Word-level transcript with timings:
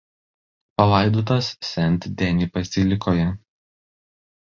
Palaidotas 0.81 1.51
Sent 1.73 2.09
Deni 2.23 2.51
bazilikoje. 2.57 3.31